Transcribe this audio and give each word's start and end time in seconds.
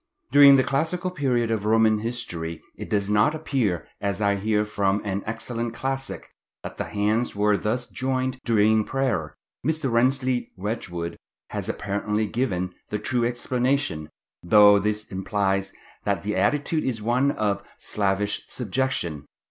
During 0.31 0.55
the 0.55 0.63
classical 0.63 1.11
period 1.11 1.51
of 1.51 1.63
Roman 1.63 1.99
history 1.99 2.59
it 2.75 2.89
does 2.89 3.07
not 3.07 3.35
appear, 3.35 3.87
as 4.01 4.19
I 4.19 4.35
hear 4.37 4.65
from 4.65 4.99
an 5.05 5.21
excellent 5.27 5.75
classic, 5.75 6.31
that 6.63 6.77
the 6.77 6.85
hands 6.85 7.35
were 7.35 7.55
thus 7.55 7.87
joined 7.87 8.39
during 8.43 8.83
prayer. 8.83 9.35
Mr. 9.63 9.91
Rensleigh 9.91 10.47
Wedgwood 10.57 11.17
has 11.51 11.69
apparently 11.69 12.25
given 12.25 12.73
the 12.89 12.97
true 12.97 13.23
explanation, 13.23 14.09
though 14.41 14.79
this 14.79 15.05
implies 15.11 15.71
that 16.03 16.23
the 16.23 16.35
attitude 16.35 16.83
is 16.83 16.99
one 17.03 17.29
of 17.29 17.61
slavish 17.77 18.41
subjection. 18.47 19.27